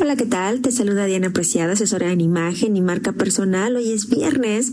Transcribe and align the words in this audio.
Hola, 0.00 0.14
¿qué 0.14 0.26
tal? 0.26 0.60
Te 0.60 0.70
saluda 0.70 1.06
Diana 1.06 1.30
Preciada, 1.30 1.72
asesora 1.72 2.12
en 2.12 2.20
imagen 2.20 2.76
y 2.76 2.80
marca 2.80 3.12
personal. 3.12 3.74
Hoy 3.74 3.90
es 3.90 4.08
viernes 4.08 4.72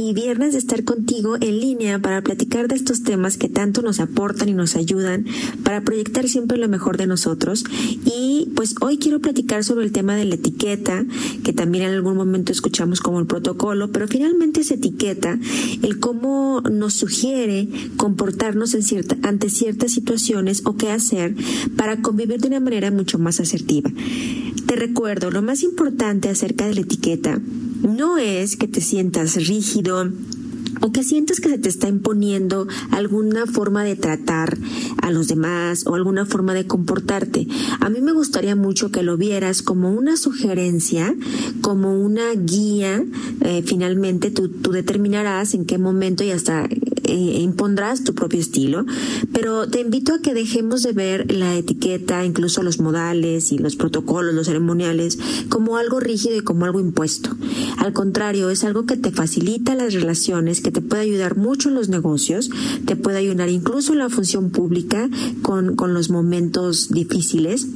y 0.00 0.14
viernes 0.14 0.52
de 0.52 0.58
estar 0.58 0.84
contigo 0.84 1.36
en 1.40 1.60
línea 1.60 1.98
para 1.98 2.22
platicar 2.22 2.68
de 2.68 2.74
estos 2.74 3.02
temas 3.02 3.36
que 3.36 3.50
tanto 3.50 3.82
nos 3.82 4.00
aportan 4.00 4.48
y 4.48 4.54
nos 4.54 4.74
ayudan 4.74 5.26
para 5.62 5.82
proyectar 5.82 6.26
siempre 6.26 6.56
lo 6.56 6.68
mejor 6.68 6.96
de 6.96 7.06
nosotros. 7.06 7.64
Y 8.06 8.48
pues 8.56 8.74
hoy 8.80 8.96
quiero 8.96 9.20
platicar 9.20 9.62
sobre 9.62 9.84
el 9.84 9.92
tema 9.92 10.16
de 10.16 10.24
la 10.24 10.36
etiqueta, 10.36 11.04
que 11.44 11.52
también 11.52 11.84
en 11.84 11.90
algún 11.90 12.16
momento 12.16 12.50
escuchamos 12.50 13.00
como 13.00 13.20
el 13.20 13.26
protocolo, 13.26 13.92
pero 13.92 14.08
finalmente 14.08 14.62
es 14.62 14.70
etiqueta, 14.70 15.38
el 15.82 16.00
cómo 16.00 16.62
nos 16.62 16.94
sugiere 16.94 17.68
comportarnos 17.96 18.74
ante 19.22 19.50
ciertas 19.50 19.92
situaciones 19.92 20.62
o 20.64 20.76
qué 20.76 20.90
hacer 20.90 21.34
para 21.76 22.00
convivir 22.00 22.40
de 22.40 22.48
una 22.48 22.60
manera 22.60 22.90
mucho 22.90 23.18
más 23.18 23.38
asertiva. 23.38 23.90
Te 24.66 24.76
recuerdo, 24.76 25.30
lo 25.30 25.42
más 25.42 25.62
importante 25.62 26.30
acerca 26.30 26.66
de 26.66 26.74
la 26.74 26.80
etiqueta 26.80 27.38
no 27.82 28.18
es 28.18 28.56
que 28.56 28.68
te 28.68 28.80
sientas 28.80 29.34
rígido, 29.36 30.10
o 30.80 30.92
que 30.92 31.04
sientes 31.04 31.40
que 31.40 31.48
se 31.48 31.58
te 31.58 31.68
está 31.68 31.88
imponiendo 31.88 32.66
alguna 32.90 33.46
forma 33.46 33.84
de 33.84 33.96
tratar 33.96 34.56
a 35.02 35.10
los 35.10 35.28
demás 35.28 35.86
o 35.86 35.94
alguna 35.94 36.24
forma 36.26 36.54
de 36.54 36.66
comportarte. 36.66 37.46
A 37.80 37.88
mí 37.90 38.00
me 38.00 38.12
gustaría 38.12 38.56
mucho 38.56 38.90
que 38.90 39.02
lo 39.02 39.16
vieras 39.16 39.62
como 39.62 39.92
una 39.92 40.16
sugerencia, 40.16 41.14
como 41.60 42.00
una 42.00 42.32
guía. 42.32 43.04
Eh, 43.42 43.62
finalmente 43.64 44.30
tú, 44.30 44.48
tú 44.48 44.72
determinarás 44.72 45.54
en 45.54 45.66
qué 45.66 45.78
momento 45.78 46.24
y 46.24 46.30
hasta 46.30 46.68
eh, 47.10 47.40
impondrás 47.40 48.04
tu 48.04 48.14
propio 48.14 48.40
estilo, 48.40 48.86
pero 49.32 49.68
te 49.68 49.80
invito 49.80 50.14
a 50.14 50.20
que 50.20 50.34
dejemos 50.34 50.82
de 50.82 50.92
ver 50.92 51.32
la 51.32 51.56
etiqueta, 51.56 52.24
incluso 52.24 52.62
los 52.62 52.80
modales 52.80 53.52
y 53.52 53.58
los 53.58 53.76
protocolos, 53.76 54.34
los 54.34 54.46
ceremoniales, 54.46 55.18
como 55.48 55.76
algo 55.76 56.00
rígido 56.00 56.36
y 56.36 56.42
como 56.42 56.64
algo 56.64 56.80
impuesto. 56.80 57.30
Al 57.78 57.92
contrario, 57.92 58.50
es 58.50 58.64
algo 58.64 58.86
que 58.86 58.96
te 58.96 59.10
facilita 59.10 59.74
las 59.74 59.94
relaciones, 59.94 60.60
que 60.60 60.70
te 60.70 60.80
puede 60.80 61.02
ayudar 61.02 61.36
mucho 61.36 61.68
en 61.68 61.74
los 61.74 61.88
negocios, 61.88 62.50
te 62.86 62.96
puede 62.96 63.18
ayudar 63.18 63.48
incluso 63.48 63.92
en 63.92 63.98
la 63.98 64.08
función 64.08 64.50
pública 64.50 65.08
con, 65.42 65.76
con 65.76 65.94
los 65.94 66.10
momentos 66.10 66.90
difíciles 66.90 67.66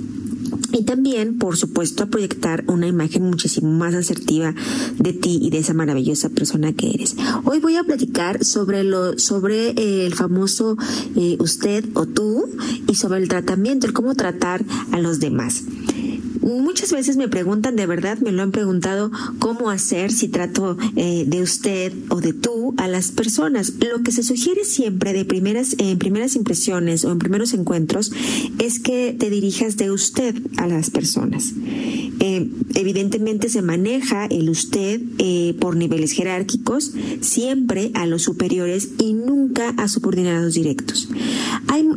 y 0.74 0.82
también, 0.82 1.38
por 1.38 1.56
supuesto, 1.56 2.02
a 2.02 2.06
proyectar 2.06 2.64
una 2.66 2.88
imagen 2.88 3.22
muchísimo 3.22 3.70
más 3.70 3.94
asertiva 3.94 4.54
de 4.98 5.12
ti 5.12 5.38
y 5.40 5.50
de 5.50 5.58
esa 5.58 5.72
maravillosa 5.72 6.30
persona 6.30 6.72
que 6.72 6.90
eres. 6.90 7.14
Hoy 7.44 7.60
voy 7.60 7.76
a 7.76 7.84
platicar 7.84 8.44
sobre 8.44 8.82
lo, 8.82 9.16
sobre 9.18 9.70
eh, 9.70 10.04
el 10.04 10.14
famoso 10.14 10.76
eh, 11.16 11.36
usted 11.38 11.84
o 11.94 12.06
tú 12.06 12.48
y 12.88 12.96
sobre 12.96 13.20
el 13.20 13.28
tratamiento, 13.28 13.86
el 13.86 13.92
cómo 13.92 14.14
tratar 14.14 14.64
a 14.90 14.98
los 14.98 15.20
demás. 15.20 15.62
Muchas 16.44 16.92
veces 16.92 17.16
me 17.16 17.26
preguntan, 17.26 17.74
de 17.74 17.86
verdad 17.86 18.18
me 18.18 18.30
lo 18.30 18.42
han 18.42 18.50
preguntado, 18.50 19.10
cómo 19.38 19.70
hacer 19.70 20.12
si 20.12 20.28
trato 20.28 20.76
eh, 20.94 21.24
de 21.26 21.40
usted 21.40 21.94
o 22.10 22.20
de 22.20 22.34
tú 22.34 22.74
a 22.76 22.86
las 22.86 23.12
personas. 23.12 23.72
Lo 23.80 24.02
que 24.02 24.12
se 24.12 24.22
sugiere 24.22 24.64
siempre 24.64 25.14
de 25.14 25.24
primeras, 25.24 25.74
en 25.78 25.98
primeras 25.98 26.36
impresiones 26.36 27.06
o 27.06 27.12
en 27.12 27.18
primeros 27.18 27.54
encuentros 27.54 28.12
es 28.58 28.78
que 28.78 29.16
te 29.18 29.30
dirijas 29.30 29.78
de 29.78 29.90
usted 29.90 30.36
a 30.58 30.66
las 30.66 30.90
personas. 30.90 31.54
Eh, 32.20 32.50
evidentemente 32.74 33.48
se 33.48 33.62
maneja 33.62 34.26
el 34.26 34.50
usted 34.50 35.00
eh, 35.16 35.56
por 35.58 35.76
niveles 35.76 36.12
jerárquicos, 36.12 36.92
siempre 37.22 37.90
a 37.94 38.04
los 38.04 38.22
superiores 38.22 38.90
y 38.98 39.14
nunca 39.14 39.70
a 39.78 39.88
subordinados 39.88 40.52
directos. 40.52 41.08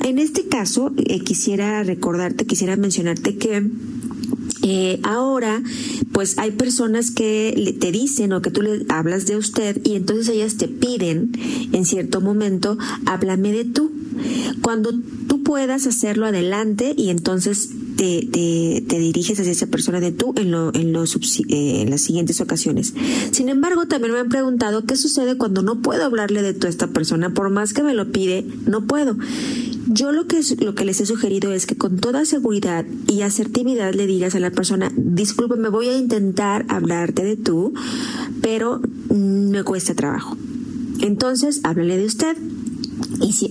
En 0.04 0.20
este 0.20 0.48
caso, 0.48 0.94
quisiera 1.26 1.84
recordarte, 1.84 2.46
quisiera 2.46 2.76
mencionarte 2.76 3.36
que 3.36 3.70
eh, 4.64 5.00
ahora, 5.04 5.62
pues 6.12 6.38
hay 6.38 6.52
personas 6.52 7.12
que 7.12 7.76
te 7.80 7.92
dicen 7.92 8.34
o 8.34 8.42
que 8.42 8.52
tú 8.52 8.62
le 8.62 8.86
hablas 8.90 9.26
de 9.26 9.38
usted 9.38 9.80
y 9.84 9.96
entonces 9.96 10.30
ellas 10.30 10.58
te 10.58 10.68
piden 10.68 11.32
en 11.72 11.86
cierto 11.86 12.22
momento, 12.22 12.78
háblame 13.06 13.52
de 13.52 13.66
tú. 13.66 13.92
Cuando 14.62 14.92
tú 15.28 15.44
puedas 15.44 15.86
hacerlo 15.88 16.26
adelante 16.26 16.94
y 16.98 17.10
entonces 17.10 17.70
te, 17.98 18.28
te, 18.88 19.00
diriges 19.00 19.40
hacia 19.40 19.52
esa 19.52 19.68
persona 19.68 20.00
de 20.00 20.12
tú 20.12 20.34
en, 20.38 20.52
lo, 20.52 20.74
en, 20.74 20.94
los, 20.94 21.16
eh, 21.16 21.82
en 21.82 21.90
las 21.90 22.02
siguientes 22.02 22.40
ocasiones. 22.42 22.94
Sin 23.32 23.50
embargo, 23.50 23.88
también 23.88 24.14
me 24.14 24.20
han 24.20 24.30
preguntado 24.30 24.86
qué 24.86 24.96
sucede 24.96 25.38
cuando 25.38 25.62
no 25.62 25.82
puedo 25.82 26.06
hablarle 26.06 26.42
de 26.42 26.54
tú 26.54 26.68
a 26.68 26.70
esta 26.70 26.88
persona, 26.88 27.34
por 27.34 27.50
más 27.50 27.74
que 27.74 27.84
me 27.84 27.94
lo 27.94 28.12
pide, 28.12 28.46
no 28.66 28.86
puedo. 28.86 29.18
Yo 29.90 30.12
lo 30.12 30.28
que, 30.28 30.42
lo 30.60 30.76
que 30.76 30.86
les 30.86 31.00
he 31.00 31.06
sugerido 31.06 31.54
es 31.54 31.66
que 31.66 31.78
con 31.78 31.98
toda 32.00 32.26
seguridad 32.26 32.86
y 33.08 33.22
asertividad 33.22 33.94
le 33.94 34.06
digas 34.06 34.36
a 34.36 34.40
la 34.40 34.52
persona, 34.52 34.92
disculpe, 34.96 35.56
me 35.56 35.70
voy 35.70 35.88
a 35.88 35.98
intentar 35.98 36.66
hablarte 36.68 37.24
de 37.24 37.38
tú, 37.38 37.74
pero 38.42 38.82
me 39.10 39.64
cuesta 39.64 39.96
trabajo. 39.96 40.36
Entonces, 41.00 41.62
háblale 41.64 41.98
de 41.98 42.06
usted 42.06 42.38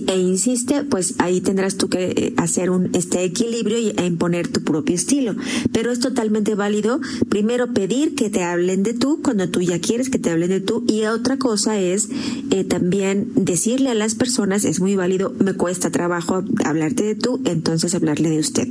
e 0.07 0.17
insiste, 0.17 0.83
pues 0.83 1.15
ahí 1.19 1.41
tendrás 1.41 1.75
tú 1.77 1.89
que 1.89 2.05
eh, 2.05 2.33
hacer 2.37 2.69
un 2.69 2.89
este 2.93 3.23
equilibrio 3.23 3.77
y, 3.77 3.93
e 3.97 4.05
imponer 4.05 4.47
tu 4.47 4.61
propio 4.61 4.95
estilo. 4.95 5.35
Pero 5.71 5.91
es 5.91 5.99
totalmente 5.99 6.55
válido 6.55 6.99
primero 7.29 7.73
pedir 7.73 8.15
que 8.15 8.29
te 8.29 8.43
hablen 8.43 8.83
de 8.83 8.93
tú 8.93 9.21
cuando 9.23 9.49
tú 9.49 9.61
ya 9.61 9.79
quieres 9.79 10.09
que 10.09 10.19
te 10.19 10.29
hablen 10.29 10.49
de 10.49 10.61
tú 10.61 10.83
y 10.87 11.03
otra 11.05 11.37
cosa 11.37 11.79
es 11.79 12.09
eh, 12.51 12.63
también 12.63 13.31
decirle 13.35 13.89
a 13.89 13.95
las 13.95 14.15
personas 14.15 14.65
es 14.65 14.79
muy 14.79 14.95
válido 14.95 15.33
me 15.39 15.53
cuesta 15.53 15.91
trabajo 15.91 16.43
hablarte 16.65 17.03
de 17.03 17.15
tú 17.15 17.41
entonces 17.45 17.95
hablarle 17.95 18.29
de 18.29 18.39
usted 18.39 18.67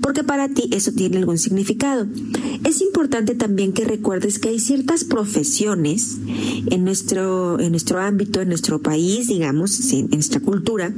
porque 0.00 0.24
para 0.24 0.48
ti 0.48 0.68
eso 0.72 0.92
tiene 0.92 1.18
algún 1.18 1.38
significado. 1.38 2.06
Es 2.64 2.80
importante 2.80 3.34
también 3.34 3.72
que 3.72 3.84
recuerdes 3.84 4.38
que 4.38 4.48
hay 4.48 4.58
ciertas 4.58 5.04
profesiones 5.04 6.18
en 6.70 6.84
nuestro 6.84 7.60
en 7.60 7.70
nuestro 7.70 8.00
ámbito 8.00 8.40
en 8.40 8.48
nuestro 8.48 8.80
país 8.80 9.28
digamos 9.28 9.70
en 10.04 10.10
nuestra 10.10 10.40
cultura 10.40 10.92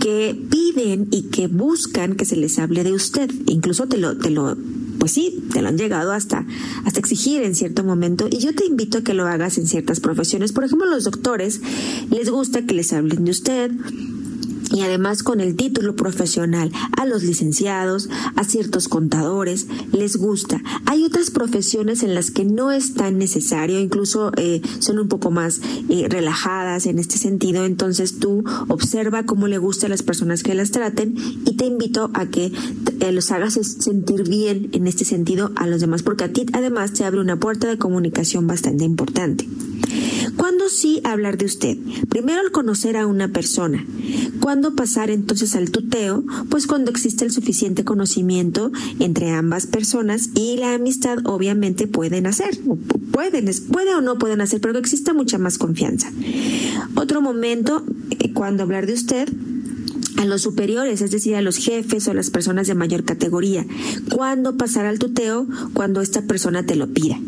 que 0.00 0.38
piden 0.50 1.08
y 1.10 1.22
que 1.22 1.48
buscan 1.48 2.14
que 2.14 2.24
se 2.24 2.36
les 2.36 2.58
hable 2.58 2.84
de 2.84 2.92
usted. 2.92 3.30
Incluso 3.46 3.86
te 3.86 3.98
lo, 3.98 4.16
te 4.16 4.30
lo, 4.30 4.56
pues 4.98 5.12
sí, 5.12 5.44
te 5.52 5.62
lo 5.62 5.68
han 5.68 5.78
llegado 5.78 6.12
hasta, 6.12 6.46
hasta 6.84 7.00
exigir 7.00 7.42
en 7.42 7.54
cierto 7.54 7.84
momento. 7.84 8.28
Y 8.30 8.38
yo 8.38 8.54
te 8.54 8.66
invito 8.66 8.98
a 8.98 9.02
que 9.02 9.14
lo 9.14 9.26
hagas 9.26 9.58
en 9.58 9.66
ciertas 9.66 10.00
profesiones. 10.00 10.52
Por 10.52 10.64
ejemplo, 10.64 10.88
los 10.88 11.04
doctores 11.04 11.60
les 12.10 12.30
gusta 12.30 12.62
que 12.62 12.74
les 12.74 12.92
hablen 12.92 13.24
de 13.24 13.30
usted 13.30 13.72
y 14.72 14.82
además 14.82 15.22
con 15.22 15.40
el 15.40 15.56
título 15.56 15.96
profesional 15.96 16.72
a 16.96 17.06
los 17.06 17.22
licenciados, 17.22 18.08
a 18.36 18.44
ciertos 18.44 18.88
contadores, 18.88 19.66
les 19.92 20.16
gusta. 20.16 20.62
Hay 20.86 21.04
otras 21.04 21.30
profesiones 21.30 22.02
en 22.02 22.14
las 22.14 22.30
que 22.30 22.44
no 22.44 22.70
es 22.70 22.94
tan 22.94 23.18
necesario, 23.18 23.78
incluso 23.78 24.32
eh, 24.36 24.60
son 24.78 24.98
un 24.98 25.08
poco 25.08 25.30
más 25.30 25.60
eh, 25.88 26.06
relajadas 26.08 26.86
en 26.86 26.98
este 26.98 27.18
sentido, 27.18 27.64
entonces 27.64 28.18
tú 28.18 28.44
observa 28.68 29.24
cómo 29.24 29.48
le 29.48 29.58
gusta 29.58 29.86
a 29.86 29.90
las 29.90 30.02
personas 30.02 30.42
que 30.42 30.54
las 30.54 30.70
traten 30.70 31.14
y 31.44 31.56
te 31.56 31.66
invito 31.66 32.10
a 32.14 32.26
que 32.26 32.52
eh, 33.00 33.12
los 33.12 33.30
hagas 33.30 33.54
sentir 33.54 34.28
bien 34.28 34.70
en 34.72 34.86
este 34.86 35.04
sentido 35.04 35.52
a 35.56 35.66
los 35.66 35.80
demás, 35.80 36.02
porque 36.02 36.24
a 36.24 36.32
ti 36.32 36.46
además 36.52 36.92
te 36.92 37.04
abre 37.04 37.20
una 37.20 37.38
puerta 37.38 37.68
de 37.68 37.78
comunicación 37.78 38.46
bastante 38.46 38.84
importante. 38.84 39.46
¿Cuándo 40.68 40.82
sí 40.82 41.00
hablar 41.02 41.38
de 41.38 41.46
usted? 41.46 41.78
Primero 42.10 42.40
al 42.40 42.50
conocer 42.50 42.98
a 42.98 43.06
una 43.06 43.28
persona. 43.28 43.86
¿Cuándo 44.38 44.76
pasar 44.76 45.08
entonces 45.08 45.56
al 45.56 45.70
tuteo? 45.70 46.22
Pues 46.50 46.66
cuando 46.66 46.90
existe 46.90 47.24
el 47.24 47.30
suficiente 47.30 47.84
conocimiento 47.86 48.70
entre 48.98 49.30
ambas 49.30 49.66
personas 49.66 50.28
y 50.34 50.58
la 50.58 50.74
amistad 50.74 51.20
obviamente 51.24 51.86
pueden 51.86 52.26
hacer, 52.26 52.50
pueden, 53.12 53.48
puede 53.72 53.94
o 53.94 54.02
no 54.02 54.18
pueden 54.18 54.42
hacer, 54.42 54.60
pero 54.60 54.78
existe 54.78 55.14
mucha 55.14 55.38
más 55.38 55.56
confianza. 55.56 56.12
Otro 56.96 57.22
momento, 57.22 57.82
eh, 58.10 58.34
cuando 58.34 58.62
hablar 58.62 58.86
de 58.86 58.92
usted, 58.92 59.26
a 60.18 60.26
los 60.26 60.42
superiores, 60.42 61.00
es 61.00 61.10
decir, 61.10 61.34
a 61.34 61.40
los 61.40 61.56
jefes 61.56 62.08
o 62.08 62.12
las 62.12 62.28
personas 62.28 62.66
de 62.66 62.74
mayor 62.74 63.04
categoría. 63.04 63.64
¿Cuándo 64.14 64.58
pasar 64.58 64.84
al 64.84 64.98
tuteo? 64.98 65.46
Cuando 65.72 66.02
esta 66.02 66.26
persona 66.26 66.66
te 66.66 66.76
lo 66.76 66.88
pida, 66.88 67.18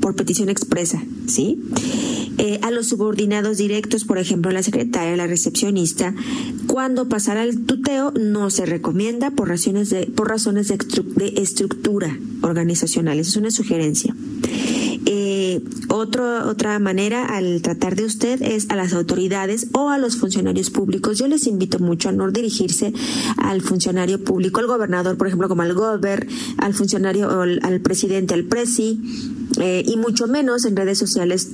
por 0.00 0.16
petición 0.16 0.48
expresa, 0.48 1.00
¿sí? 1.28 1.62
Eh, 2.38 2.60
a 2.62 2.70
los 2.70 2.86
subordinados 2.86 3.56
directos, 3.56 4.04
por 4.04 4.16
ejemplo, 4.16 4.52
la 4.52 4.62
secretaria, 4.62 5.16
la 5.16 5.26
recepcionista, 5.26 6.14
cuando 6.68 7.08
pasar 7.08 7.36
al 7.36 7.58
tuteo 7.66 8.12
no 8.12 8.50
se 8.50 8.64
recomienda 8.64 9.32
por 9.32 9.48
razones 9.48 9.90
de, 9.90 10.06
por 10.06 10.28
razones 10.28 10.68
de, 10.68 10.78
estructura 11.36 12.16
organizacional. 12.42 13.18
Esa 13.18 13.30
es 13.30 13.36
una 13.36 13.50
sugerencia. 13.50 14.14
Eh, 15.04 15.62
otra 15.88 16.78
manera 16.78 17.24
al 17.24 17.60
tratar 17.62 17.96
de 17.96 18.04
usted 18.04 18.40
es 18.42 18.70
a 18.70 18.76
las 18.76 18.92
autoridades 18.92 19.68
o 19.72 19.88
a 19.88 19.98
los 19.98 20.16
funcionarios 20.16 20.70
públicos. 20.70 21.18
Yo 21.18 21.26
les 21.26 21.46
invito 21.48 21.80
mucho 21.80 22.08
a 22.08 22.12
no 22.12 22.30
dirigirse 22.30 22.92
al 23.36 23.62
funcionario 23.62 24.22
público, 24.22 24.60
al 24.60 24.66
gobernador, 24.66 25.16
por 25.16 25.26
ejemplo, 25.26 25.48
como 25.48 25.62
al 25.62 25.74
gober, 25.74 26.28
al 26.58 26.74
funcionario 26.74 27.28
o 27.28 27.40
al, 27.40 27.80
presidente, 27.80 28.34
al 28.34 28.44
presi, 28.44 29.00
eh, 29.60 29.82
y 29.84 29.96
mucho 29.96 30.28
menos 30.28 30.64
en 30.66 30.76
redes 30.76 30.98
sociales 30.98 31.48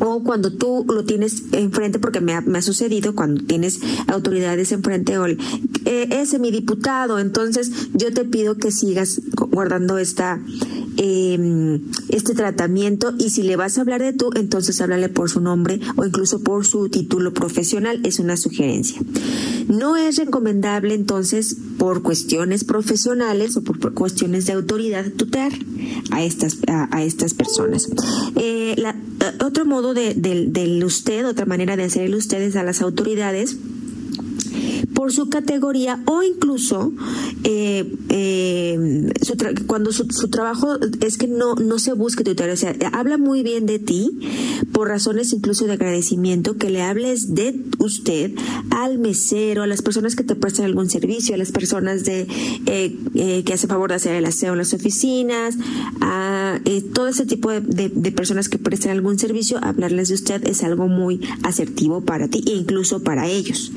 o 0.00 0.22
cuando 0.22 0.52
tú 0.52 0.84
lo 0.88 1.04
tienes 1.04 1.44
enfrente, 1.52 1.98
porque 1.98 2.20
me 2.20 2.34
ha, 2.34 2.62
sucedido 2.62 3.14
cuando 3.14 3.44
tienes 3.44 3.80
autoridades 4.08 4.72
enfrente, 4.72 5.18
o 5.18 5.26
eh, 5.26 5.36
ese 5.84 6.38
mi 6.38 6.50
diputado, 6.50 7.18
entonces 7.18 7.70
yo 7.94 8.12
te 8.12 8.24
pido 8.24 8.56
que 8.56 8.70
sigas 8.70 9.20
guardando 9.50 9.98
esta 9.98 10.40
eh, 11.02 11.80
este 12.10 12.34
tratamiento 12.34 13.14
y 13.18 13.30
si 13.30 13.42
le 13.42 13.56
vas 13.56 13.78
a 13.78 13.80
hablar 13.80 14.02
de 14.02 14.12
tú, 14.12 14.30
entonces 14.36 14.82
háblale 14.82 15.08
por 15.08 15.30
su 15.30 15.40
nombre 15.40 15.80
o 15.96 16.04
incluso 16.04 16.42
por 16.42 16.66
su 16.66 16.90
título 16.90 17.32
profesional, 17.32 18.00
es 18.04 18.18
una 18.18 18.36
sugerencia. 18.36 19.00
No 19.66 19.96
es 19.96 20.16
recomendable 20.16 20.92
entonces 20.92 21.56
por 21.78 22.02
cuestiones 22.02 22.64
profesionales 22.64 23.56
o 23.56 23.62
por, 23.62 23.94
cuestiones 23.94 24.44
de 24.44 24.52
autoridad 24.52 25.10
tutear 25.10 25.52
a 26.10 26.22
estas, 26.22 26.58
a, 26.68 27.02
estas 27.02 27.32
personas. 27.32 27.88
Eh, 28.36 28.74
la, 28.76 28.94
otro 29.42 29.64
modo 29.64 29.94
de, 29.94 30.12
del 30.14 30.84
usted, 30.84 31.26
otra 31.26 31.46
manera 31.46 31.78
de 31.78 31.84
hacer 31.84 32.02
el 32.02 32.14
usted 32.14 32.42
es 32.42 32.56
a 32.56 32.62
las 32.62 32.82
autoridades 32.82 33.56
por 35.00 35.14
su 35.14 35.30
categoría 35.30 35.98
o 36.04 36.22
incluso 36.22 36.92
eh, 37.44 37.90
eh, 38.10 39.10
cuando 39.66 39.92
su, 39.92 40.06
trabajo 40.28 40.76
es 41.00 41.16
que 41.16 41.26
no, 41.26 41.54
no 41.54 41.78
se 41.78 41.94
busque 41.94 42.22
tutor, 42.22 42.50
o 42.50 42.56
sea, 42.58 42.76
habla 42.92 43.16
muy 43.16 43.42
bien 43.42 43.64
de 43.64 43.78
ti 43.78 44.10
por 44.72 44.88
razones 44.88 45.32
incluso 45.32 45.64
de 45.64 45.72
agradecimiento, 45.72 46.58
que 46.58 46.68
le 46.68 46.82
hables 46.82 47.34
de 47.34 47.58
usted 47.78 48.32
al 48.68 48.98
mesero, 48.98 49.62
a 49.62 49.66
las 49.66 49.80
personas 49.80 50.16
que 50.16 50.22
te 50.22 50.34
prestan 50.34 50.66
algún 50.66 50.90
servicio, 50.90 51.34
a 51.34 51.38
las 51.38 51.50
personas 51.50 52.04
de 52.04 52.26
eh, 52.66 53.42
que 53.42 53.54
hace 53.54 53.68
favor 53.68 53.88
de 53.88 53.96
hacer 53.96 54.14
el 54.16 54.26
aseo 54.26 54.52
en 54.52 54.58
las 54.58 54.74
oficinas, 54.74 55.56
a 56.02 56.49
todo 56.92 57.08
ese 57.08 57.26
tipo 57.26 57.50
de, 57.50 57.90
personas 58.12 58.48
que 58.48 58.58
prestan 58.58 58.92
algún 58.92 59.18
servicio, 59.18 59.58
hablarles 59.62 60.08
de 60.08 60.14
usted 60.14 60.46
es 60.46 60.62
algo 60.62 60.88
muy 60.88 61.20
asertivo 61.42 62.00
para 62.00 62.28
ti 62.28 62.42
e 62.46 62.52
incluso 62.52 63.02
para 63.02 63.28
ellos. 63.28 63.72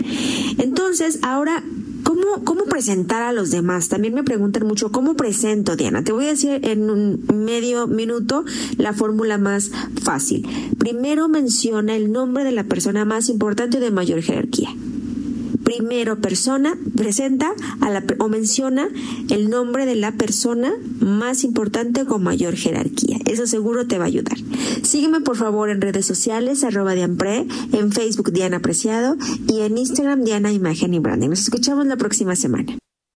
Entonces, 0.58 1.20
ahora, 1.22 1.64
¿cómo, 2.04 2.44
¿cómo 2.44 2.66
presentar 2.66 3.22
a 3.22 3.34
los 3.34 3.52
demás? 3.52 3.90
También 3.90 4.14
me 4.14 4.24
preguntan 4.24 4.66
mucho, 4.66 4.92
¿cómo 4.92 5.16
presento, 5.16 5.76
Diana? 5.76 6.04
Te 6.04 6.12
voy 6.12 6.26
a 6.26 6.30
decir 6.30 6.60
en 6.64 6.90
un 6.90 7.24
medio 7.34 7.88
minuto 7.88 8.46
la 8.78 8.94
fórmula 8.94 9.38
más 9.38 9.72
fácil. 10.02 10.48
Primero 10.78 11.28
menciona 11.30 11.96
el 11.96 12.12
nombre 12.12 12.44
de 12.44 12.52
la 12.52 12.64
persona 12.64 13.06
más 13.06 13.30
importante 13.30 13.80
de 13.80 13.92
mayor 13.92 14.22
jerarquía 14.22 14.70
primero 15.78 16.20
persona 16.20 16.78
presenta 16.96 17.54
a 17.82 17.90
la, 17.90 18.04
o 18.20 18.30
menciona 18.30 18.88
el 19.30 19.50
nombre 19.50 19.86
de 19.86 19.96
la 19.96 20.12
persona 20.12 20.74
más 21.00 21.44
importante 21.44 22.06
con 22.06 22.24
mayor 22.24 22.56
jerarquía. 22.56 23.18
Eso 23.26 23.48
seguro 23.48 23.88
te 23.88 23.98
va 23.98 24.06
a 24.06 24.08
ayudar. 24.08 24.38
Sígueme 24.84 25.22
por 25.22 25.38
favor 25.38 25.70
en 25.70 25.82
redes 25.82 26.06
sociales, 26.06 26.64
arroba 26.64 26.94
Dianpre, 26.94 27.48
en 27.72 27.92
Facebook 27.92 28.32
Diana 28.32 28.58
Apreciado 28.58 29.18
y 29.48 29.62
en 29.62 29.78
Instagram 29.78 30.24
Diana 30.24 30.52
Imagen 30.52 30.94
y 30.94 31.00
Branding. 31.00 31.30
Nos 31.30 31.42
escuchamos 31.42 31.86
la 31.88 31.98
próxima 31.98 32.36
semana. 32.36 32.83